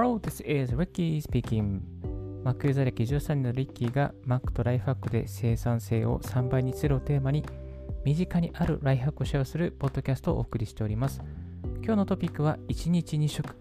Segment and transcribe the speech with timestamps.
[0.00, 1.80] Hello, this is Ricky speaking.
[2.44, 7.44] Mac ユーザー歴13年のリッキーが Mac とライフハックで生産性を3倍にするをテーマに
[8.04, 11.20] 身近にあるライフハックをシェアするポッドキャストをお送りしております。
[11.82, 13.56] 今日のトピックは1日2食、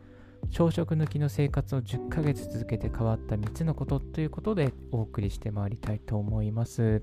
[0.52, 7.02] 朝食抜きの生活を10ヶ月続けて変わった3つのことということでお送りしてまいりたいと思います。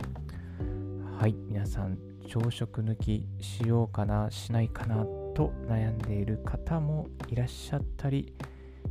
[1.18, 8.32] はい、皆さん、朝食抜きしようかな、しないかなと悩んでいる方もいらっしゃったり、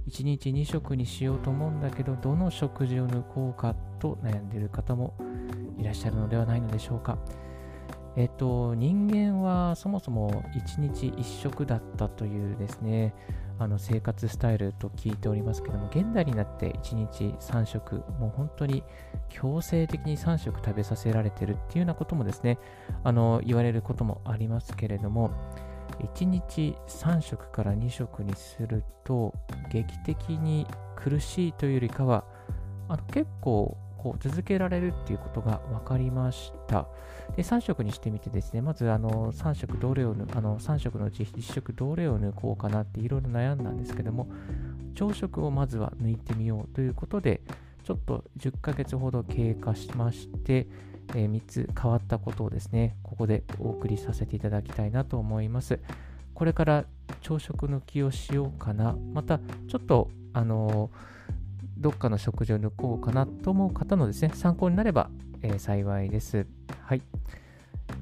[0.07, 5.15] 1日2食にしようと思うんだけど、どの食事を抜こうかと悩んでいる方も
[5.77, 7.17] いらっしゃるのではないのでしょうか。
[8.15, 13.15] えっと、人間はそもそも1日1食だったというですね、
[13.57, 18.83] あの生活スタイルと聞いておりますけども、現代になって1日3食、もう本当に
[19.29, 22.59] 強制的に3食食べさせられてるっていうようなこともですね、
[23.03, 25.31] あの言われることもありますけれども、
[25.99, 29.33] 1日3食から2食にすると
[29.71, 32.23] 劇的に苦しいというよりかは
[32.87, 36.87] あの結構こう続けられるっていうことが分かりました。
[37.37, 44.27] で、3食にしてみてですね、まずあの3食どれをあの3食のうち1食どれを抜こうかなっていろいろ悩んだんですけども、
[44.93, 47.41] 朝食をまずは抜いてみようということで、
[47.85, 50.67] ちょっと10ヶ月ほど経過しまして、
[51.15, 55.79] え、3つ変わったことをですね、ここでお送りさせていただきたいなと思います。
[56.33, 56.85] これから
[57.21, 60.89] 朝食抜きをしようかな、またちょっと、あの、
[61.77, 65.09] どっかの食事を抜こうかなと思う方のですね、参考になれば、
[65.41, 66.47] え、幸いです。
[66.81, 67.01] はい。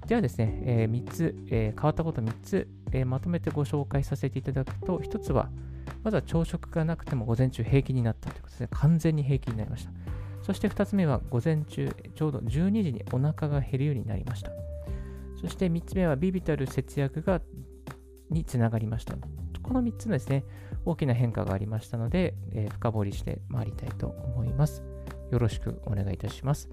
[0.07, 5.49] ではですね、え、3つ、え変わったこと3つ、えまとめてご紹介させていただくと、1つは、
[6.03, 8.67] まずは朝食がなくても午前中平気になったということですね。
[8.71, 9.91] 完全に平気になりました。
[10.51, 14.51] そして2つ目は午前中ちょうど12時にお腹が減るようになりました。
[15.39, 17.41] そして3つ目はビビたる節約が
[18.29, 19.15] につながりました。
[19.63, 20.43] この3つのですね、
[20.83, 24.83] 大きな変化がありましたので、えー、深掘りしてまいりたいと思います。
[25.31, 26.69] よろしくお願いいたします。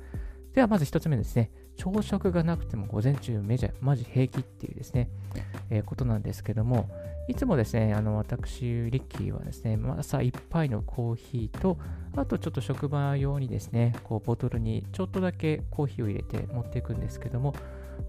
[0.54, 5.08] ではまず1つ目ですね、朝食がなくても午前中メジャー、マジ平気っていうですね、
[5.70, 6.88] えー、ことなんですけども、
[7.28, 11.78] いつもですね、あの私、リッキーはですね、朝一杯のコーヒーと、
[12.16, 17.54] あとちょっと職場用にですね、こうボトルにちょっとだけコーヒーを入れて持っていくんですけども、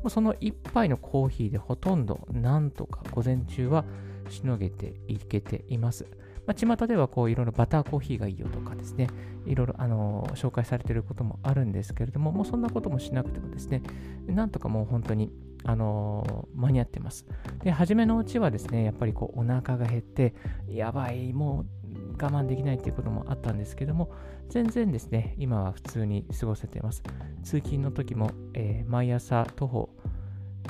[0.08, 3.86] その一杯のコーヒーでほとんどなんとか午前中は
[4.30, 6.06] しのげていけています。
[6.46, 9.08] まあ、巷ではこういろいろバターコーヒーがいいよとかですね、
[9.46, 13.84] いろいろあの紹介されていることもあるんですけれども、もうそんなこともしなくてもですね、
[14.28, 15.32] なんとかもう本当に
[15.66, 17.26] あの間に合ってます。
[17.64, 20.34] で、初めのうちはですね、やっぱりこうお腹が減って、
[20.68, 21.90] やばい、もう
[22.22, 24.12] 我慢できないっていうこともあったんですけども、
[24.50, 27.04] 全然ですね、今は普通に過ごせています。
[27.44, 29.90] 通勤の時も、えー、毎朝徒歩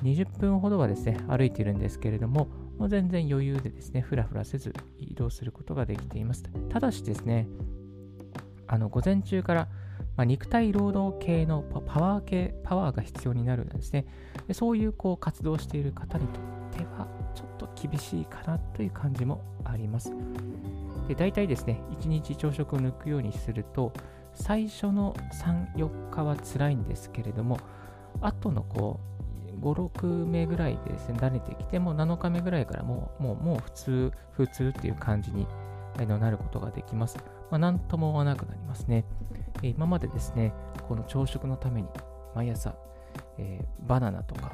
[0.03, 2.47] 20分ほどはですね、歩いているんですけれども、
[2.77, 6.43] もう全然余裕でですね、ふらふらせず移動することができています。
[6.69, 7.47] ただしですね、
[8.67, 9.67] あの午前中から
[10.15, 14.05] まあ、肉体労働系のパワー系、パワーが必要になるんですね。
[14.47, 16.43] でそういうこう活動している方にとっ
[16.77, 20.13] ては、ちょっと厳しいかなという感じもあります。
[21.07, 23.93] で大体ですね、1日朝食を抜くようにすると、
[24.33, 27.59] 最初の3、4日は辛いんですけれども、
[28.21, 28.99] 後のこ
[29.57, 35.47] う、5、6目ぐらいでですね、慣れてきて、もう7日目ぐらいからもう、もう、もう普通、普通っていう感じに
[35.97, 37.17] なることができます。
[37.51, 39.05] まあ、なんとも思わなくなりますね。
[39.63, 40.53] え今までですね、
[40.87, 41.87] この朝食のために
[42.35, 42.75] 毎朝、
[43.37, 44.53] えー、バナナとか、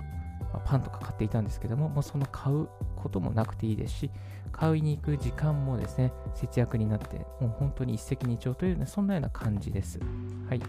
[0.54, 4.12] まあ、パンとか買っていたんですけども、もうその買うこともなくていいですし、
[4.52, 10.00] 買いに行く時間もですね、節約になって、もう本当に一石二鳥という、ね、そんなような感じです。
[10.48, 10.62] はい。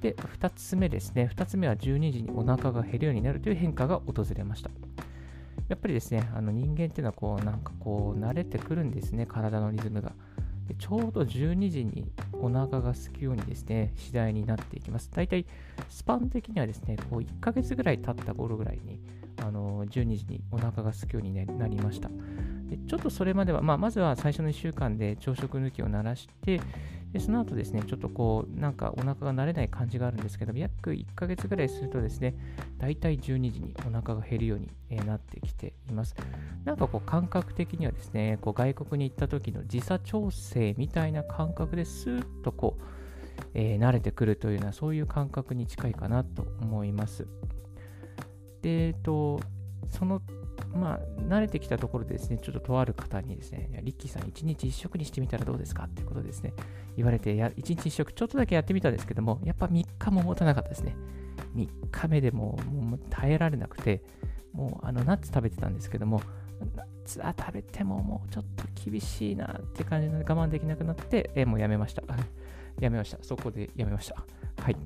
[0.00, 1.30] で、2つ目ですね。
[1.34, 4.70] 2つ目は12時にお腹が減るようになるという変化が訪れました。
[5.68, 10.12] やっぱりですね、あの人間っていうのはこう、なんかこう、慣れてくるんですね、体のリズムが。
[10.72, 15.10] でちょうど12時にお腹が空くようにですね、次第になっていきます。
[15.12, 15.44] 大体、
[15.88, 18.98] スパン的にはですね、こう1ヶ月ぐらい経った頃ぐらいに、
[19.42, 22.08] あの12時にお腹が空くようになりました。
[22.68, 26.60] でちょっとそれまでは、まあ、まずは最初の1週間で朝食抜きを鳴らして、
[27.12, 32.34] でその後ですね、ちょっとこう、なんかお腹が慣れない感じがあるんですけど、約1ヶ月ぐらいするとですね、
[32.78, 36.16] 大体12時にお腹が減るようになってきています。
[36.64, 42.82] なんかこう、感覚的にはですね、こう外国に行った時の時差調整みたいな感覚ですーっとこう、
[43.52, 47.26] えー、慣れてくるというような、そういう感覚に近いかなと思います。
[48.62, 49.38] で、えっと、
[49.90, 50.22] その
[50.74, 55.84] まあ、慣れてきたところでですね、ちょっととある方にですね、リッキーさん、1日1食にしてみたらどうですか？
[55.84, 56.52] ってことですね、
[56.96, 60.96] 言われて、や1日1食、ちょっとだけやってみたんですけども、やっぱ3日も持たなかったですね。
[61.54, 64.02] 3日目でももう耐えられなくて、
[64.52, 66.20] もうあのナッツ食べてたんですけども、
[67.04, 72.02] 夏は食べてももうちょっと厳しいなって感じで我慢できなくなって、え、もうやめました。
[72.80, 73.18] やめました。
[73.22, 74.24] そこでやめました。
[74.62, 74.76] はい。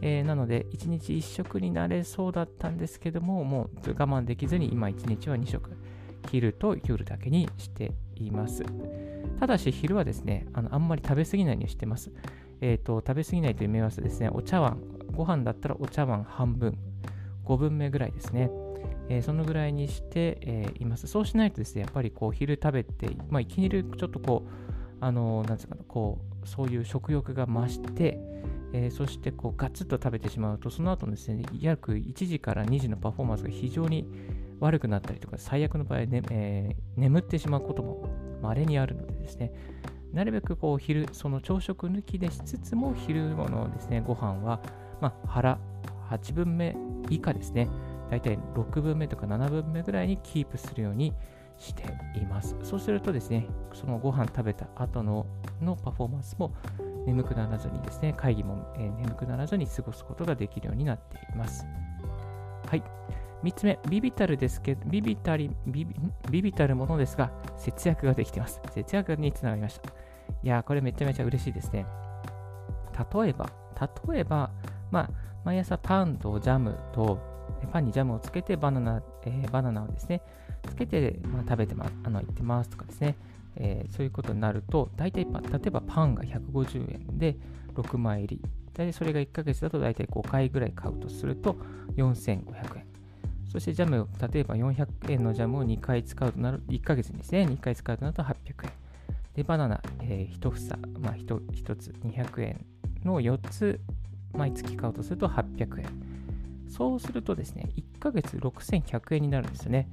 [0.00, 5.70] えー、なので、1日1食になれそうだったんですけども、もう我慢できずに、今1日は2食、
[6.30, 8.64] 昼と夜だけにしています。
[9.40, 12.12] ただし、昼はですね、あのあんまり食べ過ぎないようにしてます。
[12.60, 14.80] えっ、ー、と、食べ過ぎないという目安はですね、お茶碗、
[15.12, 16.78] ご飯だったらお茶碗半分、
[17.44, 18.50] 5分目ぐらいですね。
[19.08, 21.06] えー、そのぐらいにして、え、います。
[21.06, 28.18] そうしないとですね、やっぱりこう昼食べて、まあ、いきなりちょっとこう、あの、なんつうかな、こう、そういう食欲が増して、
[28.72, 34.06] えー、そしてこうガツッと食べてしまうと、その後ですね、約1時から2時のパフォーマンスが非常に
[34.60, 38.08] 悪くなったりとか、最悪の場合、ねえー、眠ってしまうことも
[38.42, 39.52] 稀にあるのでですね、
[40.12, 44.60] なるべくこう昼、その朝食抜きでしつつも、昼のですね、ご飯は、
[45.00, 45.58] まあ、腹
[46.10, 46.76] 8分目
[47.10, 47.68] 以下ですね、
[48.10, 51.14] だいたい6分目とか7分目ぐらいにキープするように
[51.58, 51.82] して
[52.14, 52.56] います。
[52.62, 55.26] そうするとですね、そのご飯食べた後の
[55.60, 56.54] のパフォーマンスも
[57.06, 61.66] 眠くならずにですね、会議も、え、眠くならずに過ごすことができるようになっています。
[62.66, 62.82] はい。
[63.42, 65.94] 3つ目、ビビたるですけど、ビビたりビビ、
[66.30, 68.60] ビビたるものですが、節約ができています。
[68.70, 69.90] 節約につながりました。
[70.42, 71.86] いやー、これめちゃめちゃ嬉しいですね。
[73.14, 73.50] 例えば、
[74.10, 74.50] 例えば、
[74.90, 75.10] まあ、
[75.44, 77.18] 毎朝パンとジャムと、
[77.72, 80.20] パンにジャムをつけてバナナ、えー、バナナをですね、
[80.78, 83.16] けて、まあ、食べてます、あの、行ってますとかですね、
[83.56, 85.30] えー、そういうことになると、大体、例
[85.66, 87.36] えばパンが150円で
[87.74, 88.42] 6枚入り、
[88.74, 91.56] 大体それが1ヶ月だと大体5回ぐらい買うとすると
[91.96, 92.86] 4500円。
[93.50, 98.34] そしてジャム、例えば400円のジャムを2回使うとなる、1ヶ月にですね、2回使うとなると800
[98.64, 98.72] 円。
[99.34, 102.66] で、バナナ、えー、1房、まあ1、1つ200円
[103.04, 103.80] の4つ
[104.32, 105.86] 毎月買うとすると800円。
[106.68, 109.88] そうするとですね、1ヶ月6100円になるんですよね。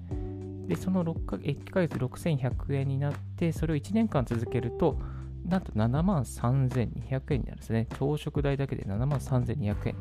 [0.68, 5.00] で、その6か1ヶ月6100円になって、それを1年間続けると、
[5.48, 7.88] なんと7万3200円になるんですね。
[7.98, 9.96] 朝食代だけで7万3200円。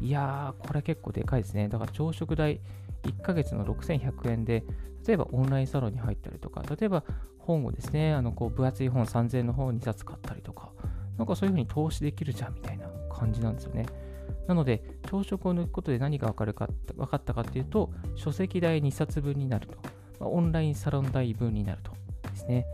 [0.00, 1.68] いやー、これ結構でかいですね。
[1.68, 2.60] だから朝食代
[3.04, 4.64] 1ヶ月の6100円で、
[5.06, 7.04] 例えばオンラインサロンに入ったりとか、例えば
[7.38, 10.72] 本をですね、あのこう分厚い本3000円の本を2冊買ったりとか、
[11.16, 13.86] なんかそういうふうに投資できるじゃんみたいな感じなんですよね。
[14.48, 19.76] なので、朝食を抜くことで何が分かるか分かったかっていうと、書籍代2冊分になると、
[20.18, 21.92] まあ、オンラインサロン代分になると
[22.30, 22.66] ですね。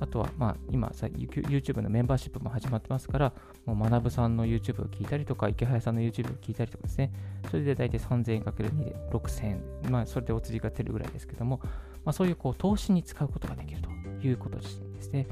[0.00, 3.32] あとは、まあ、今さ、YouTube のメンバーシップも始まってますから、
[3.66, 7.12] もう学さんの YouTube を聞いたりとか、池早さんの YouTube を聞いたりとかですね、
[7.50, 11.60] それで大体3000円かける2で6000円、まあ、それでお釣りが出るぐらいですけども、
[12.04, 13.90] まあ、そういうこう投資に使うことができると
[14.26, 14.66] いうことで
[15.02, 15.26] すね。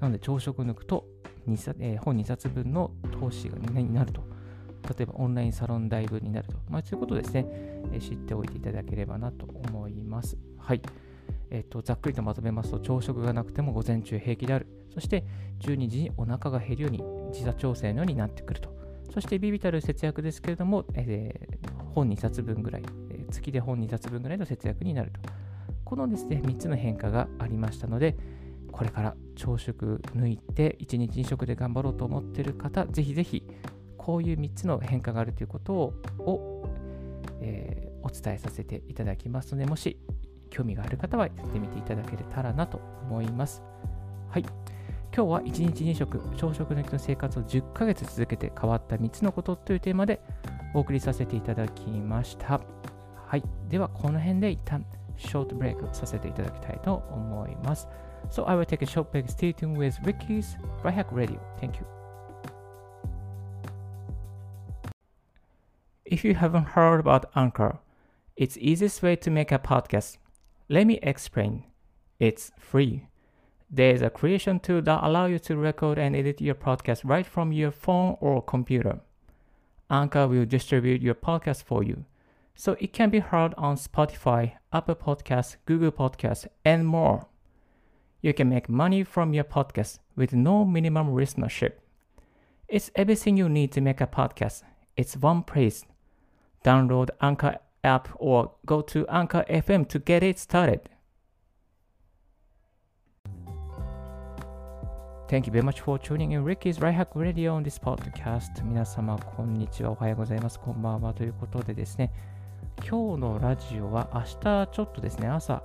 [0.00, 1.06] なので、朝食抜くと
[1.48, 2.90] 2冊、えー、本2冊分の
[3.20, 4.27] 投資になると。
[4.88, 6.56] 例えばオンラインサロン代分になると。
[6.68, 7.46] まあ、そういうことですね、
[7.92, 10.38] え、知っておいていただければなと思います。
[10.58, 10.82] はい。
[11.50, 14.66] えっ、と、ざっくりとまとめますと、朝食がなくても午前中平気である。
[14.92, 15.24] そして、
[15.60, 16.98] 12時にお腹が減るように、
[17.32, 18.76] 時差調整のようになってくると。
[19.12, 25.20] そして、ビビたる節約ですけれども、えー、本2冊分ぐらい、え、月で本2冊分ぐらいの節約になると。
[25.84, 28.16] このですね、3つの変化がありましたので、
[28.70, 33.42] これから朝食抜いて1日2食で頑張ろうと思っている方、ぜひぜひ
[34.08, 36.66] こういう3つの変化があるということを、
[37.42, 39.98] えー、お伝えさせていただきますので、もし
[40.48, 43.62] 興味がある方はやってみていただけたらなと思います。
[44.30, 44.46] はい。
[45.14, 50.22] 今日は1日2食、朝食抜きの生活を10ヶ月続けて変わった3つのことというテーマで
[50.72, 52.62] お送りさせていただきました。
[53.26, 53.42] はい。
[53.68, 54.86] では、この辺で一旦
[55.18, 57.86] ショートブレイクさせていただきたいと思います。
[58.30, 59.26] So I will take a short break.
[59.26, 61.38] Stay tuned with Ricky's Right Hack Radio.
[61.60, 61.97] Thank you.
[66.10, 67.80] If you haven't heard about Anchor,
[68.34, 70.16] it's easiest way to make a podcast.
[70.70, 71.64] Let me explain.
[72.18, 73.08] It's free.
[73.70, 77.52] There's a creation tool that allows you to record and edit your podcast right from
[77.52, 79.00] your phone or computer.
[79.90, 82.06] Anchor will distribute your podcast for you,
[82.54, 87.26] so it can be heard on Spotify, Apple Podcasts, Google Podcasts, and more.
[88.22, 91.72] You can make money from your podcast with no minimum listenership.
[92.66, 94.62] It's everything you need to make a podcast.
[94.96, 95.84] It's one place.
[96.64, 100.80] Download Anchor app or go to Anchor FM to get it started.
[105.28, 108.64] Thank you very much for tuning in Ricky's Right Hack Radio on this podcast.
[108.64, 109.90] 皆様、こんにちは。
[109.90, 110.58] おはようございます。
[110.58, 111.12] こんばんは。
[111.12, 112.10] ということでですね、
[112.78, 115.62] 今日のラジオは明日ちょっとですね、朝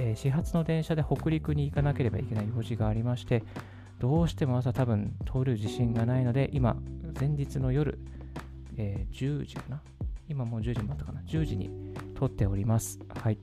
[0.00, 3.44] えー、始発の電車で北陸に行かなければいけない用事がありまして、
[3.98, 6.76] どうしても朝多分通る自信がないので、今、
[7.18, 7.98] 前日の夜、
[8.76, 9.82] えー、10時かな
[10.28, 11.70] 今もう10時もあったかな ?10 時に
[12.14, 12.98] 撮っております。
[13.22, 13.38] はい。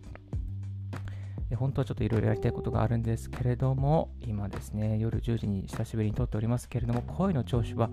[1.55, 7.89] 本当はちょっといろいろやりたいことがあるんですけれども、今ですね、夜10時に久しぶりに撮っておりますけれども、声の調子は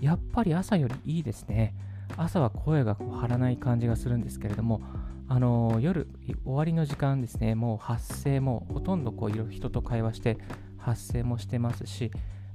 [0.00, 1.74] やっぱり朝よりいいですね。
[2.16, 4.80] 朝は声がこう張らない感じがするんですけれども、
[5.28, 6.08] あのー、夜
[6.44, 10.38] 終わりの時間ですね、もう発声もほとんどこう人と会話して
[10.78, 12.10] 発声もしてますし、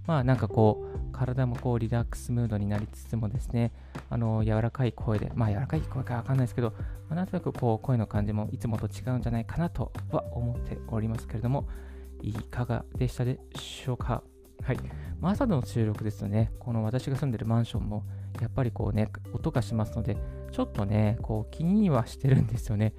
[0.07, 3.71] まあなんかこう、体もこうリラックスムードになりつつもですね、
[4.09, 6.73] あの柔らかい声で、まあ柔らかい声かわかんないですけど、
[7.09, 11.67] まあ、なんとなくこう声の感じもいつもと違うんじゃないかなとは思っておりますけれども、
[12.21, 14.23] いかがでしたでしょうか？
[14.63, 14.77] はい。
[15.19, 18.03] まあ、朝の収録ですとね、この私が住んでるマンションも、
[18.41, 20.17] やっぱりこうね、音がしますので、
[20.51, 22.93] ちょっとね、こう気にはしてるんですよね。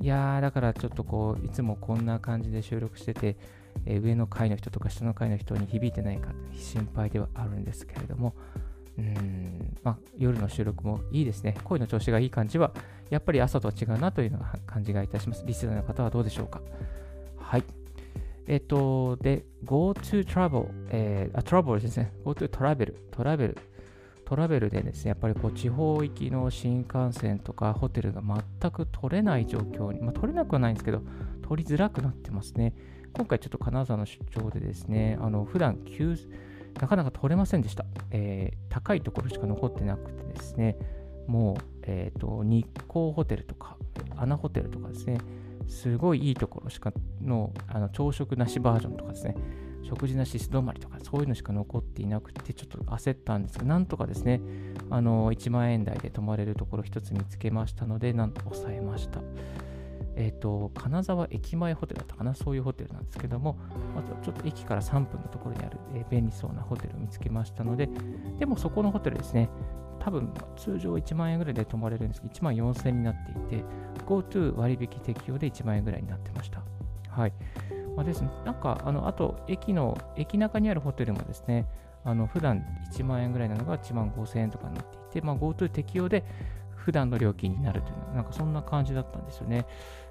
[0.00, 3.36] いやー、だからちょっとこう、いつもこんな感じで収録してて、
[3.84, 8.34] えー、上の階の人とか下の階の人に響いてないか心配ではあるんですけれども、
[8.98, 11.56] うん、まあ、夜の収録もいいですね。
[11.64, 12.72] 声の調子がいい感じは、
[13.10, 15.44] やっぱり朝とは違うなというのが感じがいたします。
[15.46, 16.60] リスナーの方はどうでしょうか。
[17.36, 17.64] はい。
[18.46, 22.12] えっと、で、GoTo Travel、えー、あ、トラベルですね。
[22.24, 23.58] GoTo トラベル、トラベル。
[24.24, 31.02] トラベルでですね、やっぱりこう地方行きの新幹線とかホテルが全く取れない状況に、まあ、取れなくはないんですけど、
[31.42, 32.74] 取りづらくなってますね。
[33.12, 35.78] 今回ちょっと金沢の出張でですね、あの普段
[36.80, 40.76] なかなか取れませんでした、えー、高いところしか残ってなくてですね、
[41.26, 43.76] もう、えーと、日光ホテルとか、
[44.16, 45.18] アナホテルとかですね、
[45.68, 49.34] すごいいいところしかのあの朝食なしバージョンとかですね、
[49.82, 54.40] 食事なし素泊まりとか、そういうのしか残っていなくて、ちょっと焦ったんですが、なんとかですね、
[54.90, 59.20] あの1万円台で泊まれるところ1つ見つけましたので、なんと抑えました。
[60.16, 63.58] え、ー、と、金沢駅前ホテルだったかな、そういうホテルなんですけども、
[63.96, 67.88] あとちょっと駅から3分のところにある、えー、便利そうなホテルを見つけましたので、
[68.38, 69.50] でもそこのホテルですね、
[70.00, 73.64] 多分通常1万円ぐらいで泊まれるんですけど、1万4000円になっていて、
[74.06, 76.62] GoTo 割引適用で1万円ぐらいになってました。
[77.08, 77.32] はい。
[77.94, 81.66] まあ、ですね、なんか、あの、あと、駅の、駅中にあるホテルもですね、
[82.06, 86.24] あの普段1万円ぐらいなのが1万5000円とかになっていて、まあ、GoTo 適用で
[86.86, 89.66] 普段の料金になるというのは、なんかそんな感じだったんですよね。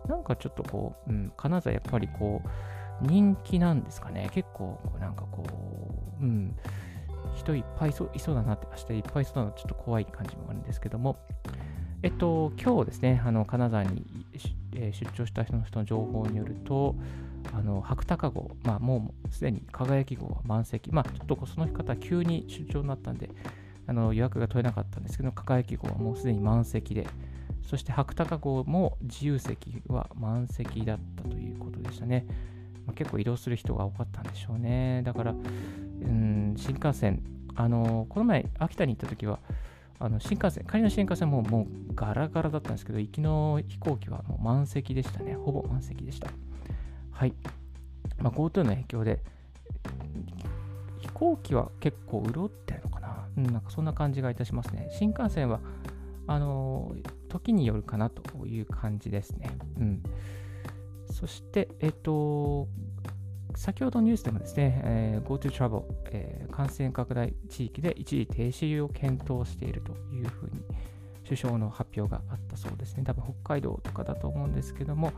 [0.09, 4.29] なんかちょっとこう、うん、金沢やっぱりこう、人気なんですかね。
[4.33, 5.45] 結構、なんかこ
[6.19, 6.53] う、うん、
[7.33, 11.17] 人いっぱいいそういそうだなって、明日いっぱいいそうだなちょっと怖い感じもあるんですけども、
[12.03, 14.05] えっと、今日ですね、あの金沢に、
[14.73, 16.93] えー、出張した人の人の情報によると、
[17.53, 23.29] あの白鷹号、まあ、もうすでに輝き号は満席、まあ、ちょっとその方、急に出張になったんで、
[23.87, 27.07] あの予約が取れなかったんですけど、輝き号はもうすでに満席で、
[27.63, 32.25] そして白鷹号も自由席は満席だったということでしたね。
[32.85, 35.01] まあ、結構移動する人が多かったんでしょうね。
[35.03, 37.23] だから、うん、新幹線、
[37.55, 39.39] あのこの前、秋田に行った時は、
[39.97, 45.35] あの新幹線、仮の新幹線ももうガラガラだったんですけど、行きの飛行機はもう満席でしたね。
[45.35, 46.29] ほぼ満席でした。
[47.11, 47.33] はい。
[48.19, 49.21] まあ、GoTo の影響で、
[50.99, 52.84] 飛行機は結構潤ってるの。
[53.37, 54.89] うん、なんかそんな感じがいたしますね。
[54.91, 55.59] 新幹線は、
[56.27, 56.95] あの
[57.29, 59.55] 時によるかなという感じですね。
[59.79, 60.03] うん。
[61.11, 62.67] そして、えっと、
[63.55, 70.63] 先ほどニュースでもですね、えー、GoTo Travel、えー、感染拡大地域で一時停止を検討しているというふうに
[71.23, 73.03] 首相の発表があったそうですね。
[73.03, 75.11] 多分北海道とかだと思うんですけども、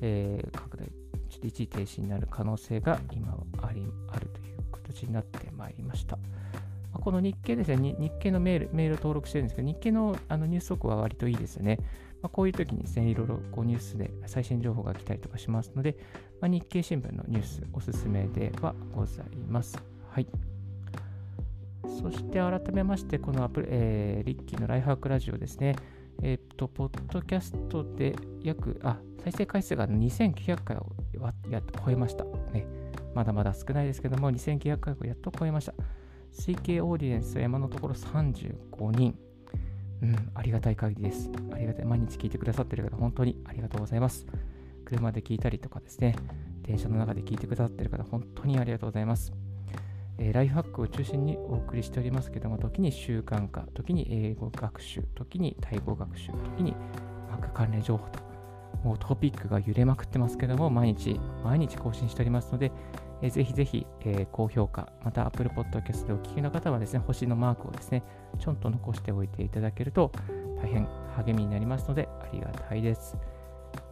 [0.00, 0.86] えー、拡大、
[1.28, 6.18] ちょっと一時停止になる可能性が今はありあるという形になってまいりました。
[7.04, 11.78] この日経ですね、日経のメール、メール登録してるんですけど、日経のあのニュース速報は割といいですね。
[12.22, 15.98] まあ、こういう時にですね、いろいろこうニュースで最新情報が来たりとかしますので、
[16.40, 19.76] まあ、日経新聞のニュースおすすめではございます。
[20.08, 20.26] はい。
[21.86, 25.76] そして改めまして、このアプリ、えー、リッキーのライフハックラジオですね。
[26.22, 30.86] えっ、と、ポッドキャストで約、あ、再生回数が2900回を
[31.50, 32.24] やっと超えました。
[32.54, 32.66] ね。
[33.14, 35.74] まだまだ少ないですけども、2900回をやっと超えました。
[36.34, 39.16] 推計オーディエンスは今のところ35人。
[40.02, 41.30] うん、ありがたい限りです。
[41.52, 41.86] ありがたい。
[41.86, 44.26] 毎日聞いてくださってる方、本当にありがとうございます。
[44.84, 46.16] 車で聞いたりとかですね、
[46.62, 49.32] 電車の中で聞いてくださってる方、本当にありがとうございます。
[50.18, 56.74] えー、ライフハックを中心にお送りしておりますけども、時に習慣化、時に英語学習、時にタイ語学習、時に
[57.30, 58.20] マック関連情報と、
[58.84, 62.72] もうトピックが揺れまくってますけども、毎日、毎日更新しておりますので、
[63.22, 68.02] えー、ぜひぜひ、え、高評価、また Apple Podcast でお聞きの方はですね、星のマークをですね、
[68.38, 70.10] ちょんと残しておいていただけると
[70.60, 73.16] 大変励みになりますのでありがたいです。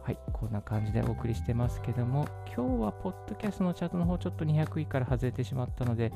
[0.03, 6.11] はい、こんな感じでお送りしてますけども、今日はポッドキャストのチャートの方ちょっと200位から外れてしまったので、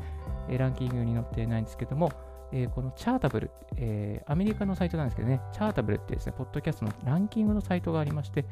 [0.49, 2.11] え、ランキングに載っていないんですけども、
[2.51, 8.45] えー、このチャータブル、えー、アメリカのサイトなんですけどね、チャータブルってですね、ポッドキャストのランキングのサイトがありまして、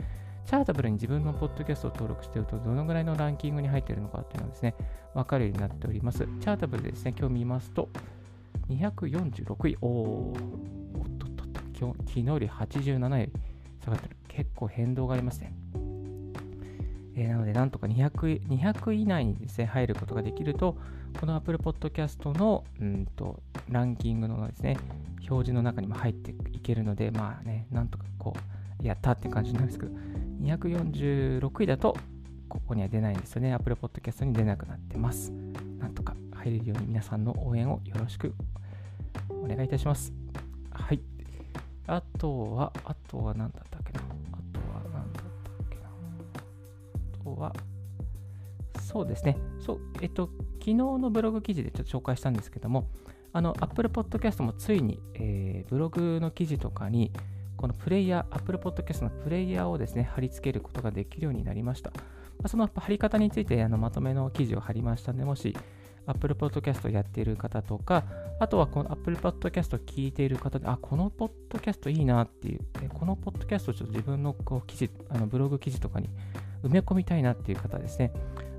[0.45, 4.75] チャータブルに自分のポッドキャストを登録していると、どのぐらいのランキングに入っているのかっていうのがですね、
[5.15, 6.19] わかるようになっております。
[6.19, 7.89] チャータブルでですね、今日見ますと、
[8.69, 13.31] 246位、お、おっとっとっと、今日昨日より87位
[13.83, 14.15] 下がってる。
[14.27, 15.53] 結構変動がありますね。
[17.15, 20.77] えー、なので、なんとか 200, 200以内にですね、入ることができると、
[21.19, 24.77] この Apple Podcast のうんとランキングのですね、
[25.27, 28.35] 表示の中にも入っていけるので、まあね、なんとかこ
[28.81, 29.91] う、やったって感じなんですけど、
[30.45, 31.97] 246位だと、
[32.47, 33.53] ここには出ないんですよね。
[33.53, 35.31] Apple Podcast に出なくなってます。
[35.79, 38.33] なんとか入れるように皆さんの応援をよろしく
[39.29, 40.13] お願いいたします。
[40.69, 41.01] はい。
[41.87, 44.01] あとは、あとは何だったっけな。
[44.01, 44.05] あ
[47.23, 47.53] とは、
[48.81, 49.37] そうですね。
[49.59, 52.87] そう、えっと、昨日のブログ記事でちょっと紹介したんですけども、
[53.33, 57.11] あの、Apple Podcast もついに、えー、ブログの記事とかに、
[57.65, 61.91] このプレイヤー、Apple Podcast のプレイヤーをですね、貼り付けることができるようになりました。
[62.39, 65.57] ま、その貼り方についてあのまとめの記事を貼りましたので、もし
[66.05, 68.03] Apple Podcast をやっている方とか、
[68.39, 72.59] あとはこの Apple Podcast を聞いている方で、あ、このポッドキャストいいなっていう、
[72.93, 76.11] このポッドキャストをちょっと自分のこう記事、あのブログ記事とかに
[76.63, 78.13] 埋め込みたいなっていう方ですね、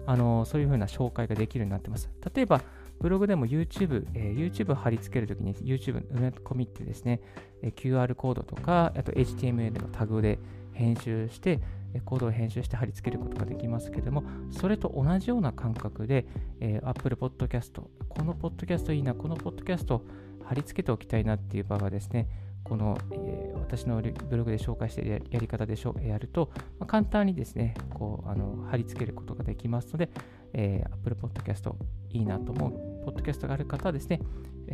[0.09, 2.11] あのそういうふうな紹介ができるようになってます。
[2.35, 2.61] 例えば、
[3.01, 7.21] ブログでも YouTube、えー、YouTube 貼り付けるときに YouTube 埋め込みってですね、
[7.63, 10.39] えー、QR コードとか、あと HTML のタグで
[10.73, 11.61] 編集して
[11.97, 16.27] え、コードを編集して貼り付けることができますけども、それと同じような感覚で、
[16.61, 20.03] えー、Apple Podcast、このポッドキャストいいな、このポッドキャスト
[20.45, 22.29] 貼り付けておきたいなっていう場がですね、
[22.69, 30.11] この、えー、私のブログで紹介しているやり方でしょやると、まあ、簡単にですね、こうあの貼り付けることができますので、
[30.53, 31.73] えー、Apple Podcast
[32.11, 34.21] いいなと思うポッドキャストがある方はですね、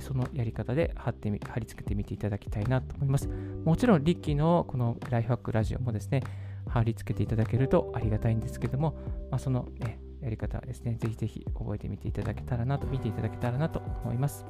[0.01, 3.29] そのやり方で貼ってみ貼り付けてみていただきたいなと思います。
[3.65, 6.23] もちろん、リッキーのこのライフハックラジオもですね、
[6.67, 8.97] 貼り付けていただけるとありがたいんですけども、
[9.31, 14.47] まあ、その、ね、やり方はですね、ぜひぜひ覚えてみていただけたらなと、見ていただけたらなと思います。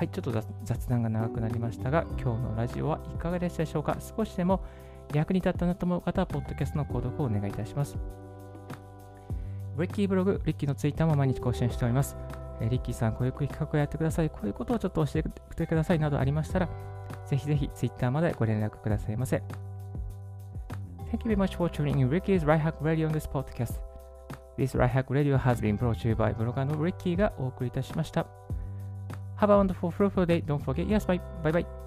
[0.00, 0.32] はい、ちょっと
[0.64, 3.98] 雑談が長くなりましたが、今日のラジオはいかがでしたでしょうか？
[4.16, 4.64] 少しでも
[5.12, 7.98] 役に立ったなと思う方は、ポッドキャストの購読をお願いいたします。
[9.78, 12.16] リッキーブログ、リッキーのツイッターも毎日更新しております。
[12.62, 14.30] えリッキーさん、こういう企画をやってください。
[14.30, 15.22] こういうことをちょっと教え
[15.54, 16.68] てくださいなどありましたら、
[17.26, 19.42] ぜひぜひツイッターまでご連絡くださいませ。
[21.12, 23.78] Thank you very much for tuning in Ricky's Right Hack Radio on this podcast.
[24.56, 28.24] This Right Hack Radio has been brought to you by ブロガーのリッキーがお送りいたしました。
[29.40, 30.42] Have a wonderful, fruitful day.
[30.42, 31.18] Don't forget, yes, bye.
[31.42, 31.79] Bye bye.